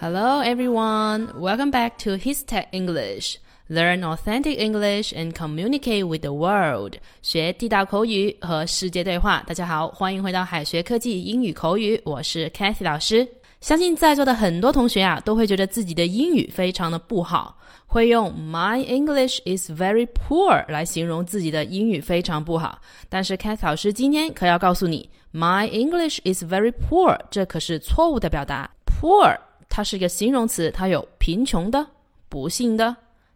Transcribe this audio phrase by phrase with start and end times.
[0.00, 3.38] Hello everyone, welcome back to His Tech English.
[3.68, 6.94] Learn authentic English and communicate with the world.
[7.20, 9.42] 学地道口语和世界对话。
[9.46, 13.28] 大家好，欢迎回到海学科技英语口语，我是 Kathy 老师。
[13.63, 22.77] 相信在座的很多同学啊，都会觉得自己的英语非常的不好，会用 My English is very poor 来形容自己的英语非常不好。
[23.07, 28.69] 但是，Kate 老师今天可要告诉你，My English is very poor，这可是错误的表达。
[28.85, 31.87] Poor 它是一个形容词，它有贫穷的、
[32.27, 32.93] 不幸的。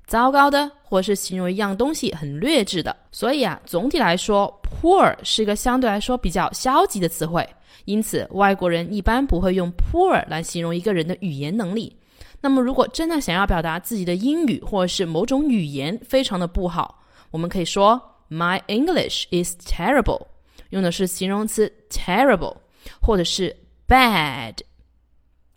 [0.08, 2.94] 糟糕的，或是形容一样东西很劣质的。
[3.14, 7.48] 所以啊，总体来说，poor 是一个相对来说比较消极的词汇。
[7.86, 11.96] 因此，外国人一般不会用 poor 来形容一个人的语言能力。
[12.42, 20.28] 那么，如果真的想要表达自己的英语或者是某种语言非常的不好，我们可以说 My English is terrible，
[20.70, 22.58] 用的是形容词 terrible，
[23.02, 23.56] 或者是
[23.88, 24.56] bad。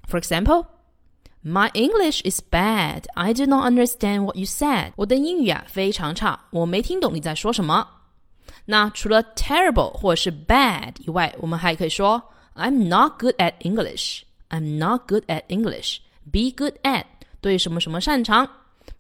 [0.09, 0.67] For example。
[1.43, 3.05] My English is bad.
[3.15, 4.93] I do not understand what you said.
[4.97, 7.89] 我的英语啊非常差，我没听懂你在说什么。
[8.71, 12.23] 那除了 terrible 或者是 bad 以外，我们还可以说
[12.55, 14.23] I'm not good at English.
[14.49, 15.99] I'm not good at English.
[16.31, 17.03] Be good at
[17.41, 18.49] 对什么什么擅长。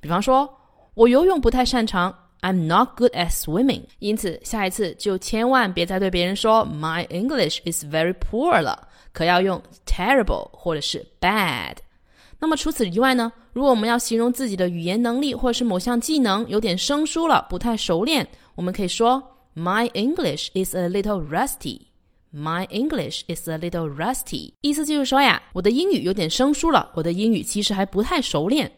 [0.00, 0.52] 比方说，
[0.94, 2.12] 我游泳不太擅长。
[2.40, 3.82] I'm not good at swimming。
[4.00, 11.76] 因此，下一次就千万别再对别人说 My English is very poor 了，可要用 terrible 或者是 bad。
[12.40, 13.30] 那么除此以外呢？
[13.52, 18.26] 如果我们要形容自己的语言能力或者是某项技能有点生疏了，不太熟练，
[18.56, 19.22] 我们可以说
[19.56, 21.88] My English is a little rusty.
[22.32, 24.52] My English is a little rusty.
[24.60, 28.70] 意思就是说呀，我的英语有点生疏了，我的英语其实还不太熟练。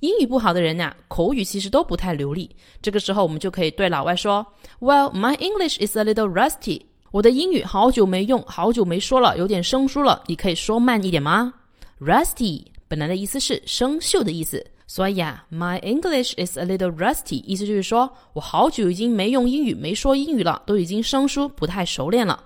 [0.00, 2.50] 英语不好的人呀，口语其实都不太流利。
[2.82, 4.44] 这个时候我们就可以对老外说
[4.80, 6.82] ，Well, my English is a little rusty.
[7.12, 10.24] 我的英语好久没用，好久没说了，有点生疏了。
[10.26, 11.54] 你可以说慢一点吗
[12.00, 12.64] ？Rusty.
[12.88, 22.43] 本来的意思是生锈的意思，所以啊，My English is a little rusty，意思就是说我好久已经没用英语、没说英语了，都已经生疏，不太熟练了。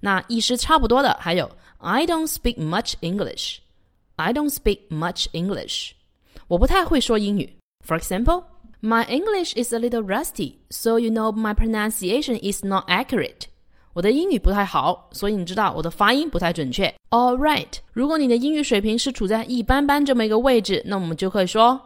[0.00, 5.92] 那意思差不多的还有 I don't speak much English，I don't speak much English，
[6.48, 7.56] 我不太会说英语。
[7.86, 13.46] For example，My English is a little rusty，so you know my pronunciation is not accurate。
[13.93, 16.93] 我的英语不太好，所以你知道我的发音不太准确。
[17.09, 21.79] All right，如果你的英语水平是处在一般般这么一个位置，那我们就可以说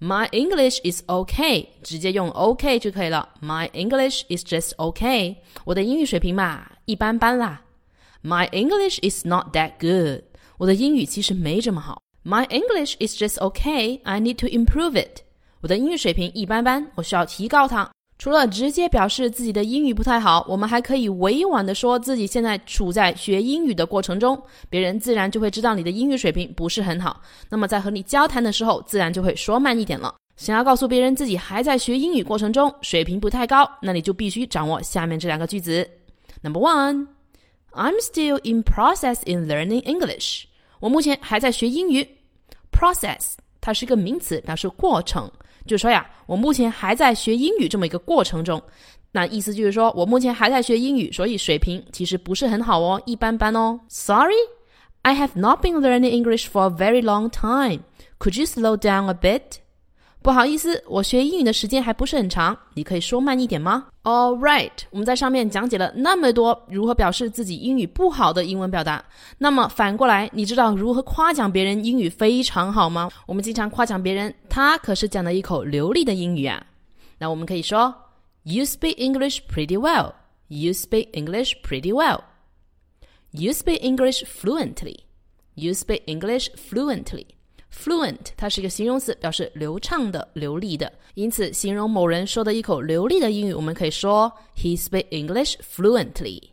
[0.00, 3.28] My English is OK，直接用 OK 就可以了。
[3.40, 7.62] My English is just OK，我的英语水平嘛，一般般啦。
[8.22, 10.24] My English is not that good，
[10.58, 12.02] 我的英语其实没这么好。
[12.24, 15.20] My English is just OK，I need to improve it，
[15.60, 17.90] 我的英语水平一般般，我需要提高它。
[18.24, 27.20] 除了直接表示自己的英语不太好，我们还可以委婉的说自己现在处在学英语的过程中，别人自然就会知道你的英语水平不是很好。
[27.50, 30.14] 那么在和你交谈的时候，自然就会说慢一点了。
[30.38, 35.86] 想要告诉别人自己还在学英语过程中，水平不太高，那你就必须掌握下面这两个句子。
[36.40, 37.06] Number one,
[37.72, 40.44] I'm still in process in learning English。
[40.80, 42.08] 我目前还在学英语。
[42.72, 45.30] Process 它是一个名词，表示过程。
[45.66, 48.62] 就说呀，我目前还在学英语这么一个过程中，
[49.12, 53.80] 那意思就是说我目前还在学英语，所以水平其实不是很好哦，一般般哦。
[53.88, 54.34] Sorry,
[55.02, 57.80] I have not been learning English for a very long time.
[58.18, 59.63] Could you slow down a bit?
[60.24, 69.04] 不好意思，我学英语的时间还不是很长，你可以说慢一点吗？All right，我们在上面讲解了那么多如何表示自己英语不好的英文表达，
[69.36, 73.10] 那么反过来，你知道如何夸奖别人英语非常好吗？
[73.26, 76.64] 我们经常夸奖别人，他可是讲了一口流利的英语啊。
[77.18, 77.94] 那我们可以说
[78.44, 80.14] ，You speak English pretty well.
[80.48, 82.20] You speak English pretty well.
[83.32, 85.00] You speak English fluently.
[85.56, 87.26] You speak English fluently.
[87.73, 90.91] Fluent，它是一个形容词，表示流畅的、流利的。
[91.13, 96.49] 因此，形容某人说的一口流利的英语，我们可以说 He speaks English fluently。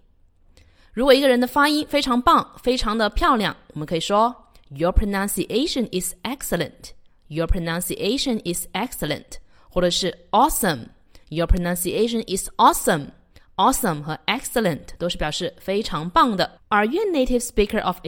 [0.93, 4.34] 如果一个人的发音非常棒、非常的漂亮，我们可以说
[4.70, 9.38] Your pronunciation is excellent。Your pronunciation is excellent，
[9.69, 16.60] 或者是 Awesome。Your pronunciation is awesome。Awesome 和 excellent 都是表示非常棒的。
[16.69, 17.98] Are you a native speaker of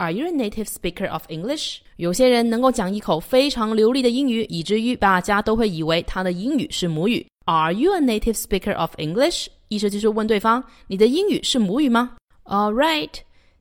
[0.00, 1.78] English？Are you a native speaker of English？
[1.96, 7.26] 有些人能够讲一口非常流利的英语，以至于大家都会以为他的英语是母语。
[7.46, 9.46] Are you a native speaker of English？
[9.68, 12.16] 意思就是问对方：你的英语是母语吗？
[12.44, 13.10] All right，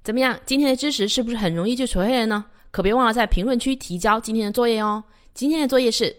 [0.04, 0.38] 怎么样？
[0.46, 2.46] 今天的知识是不是很容易就学会了呢？
[2.72, 5.04] 可别忘了在评论区提交今天的作业哦。
[5.34, 6.16] 今天的作业是：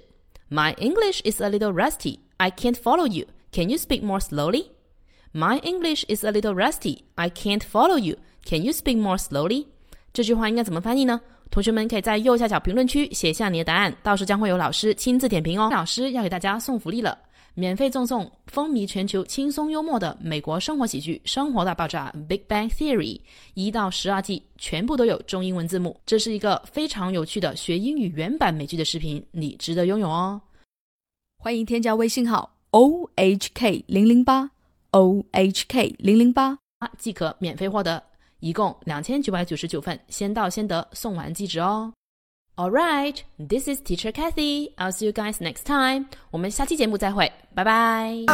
[0.49, 2.20] My English is a little rusty.
[2.38, 3.26] I can't follow you.
[3.53, 4.67] Can you speak more slowly?
[5.32, 7.00] My English is a little rusty.
[7.17, 8.17] I can't follow you.
[8.44, 9.67] Can you speak more slowly?
[10.13, 11.19] 这句话应该怎么翻译呢？
[11.50, 15.69] 同学们可以在右下角评论区写下你的答案，到时将会有老师亲自点评哦。
[15.72, 17.18] 老师要给大家送福利了，
[17.54, 23.19] 免费赠送风靡全球、轻松幽默的美国生活喜剧《生活大爆炸》（Big Bang Theory）
[23.54, 26.00] 一到十二季，全部都有中英文字幕。
[26.06, 30.40] 这是一个非常有趣的学英语原版美剧的视频，你值得拥有哦。
[31.38, 34.50] 欢迎添加微信号 o h k 零零八
[34.92, 36.57] o h k 零零八，
[36.98, 38.02] 即可免费获得。
[38.42, 41.94] 一共两千九百九十九份，先到先得，送完即止哦。
[42.58, 44.76] All right, this is Teacher Kathy.
[44.76, 46.08] I'll see you guys next time.
[46.32, 48.26] 我们下期节目再会，拜拜。